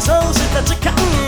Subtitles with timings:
[0.00, 1.25] 想した時間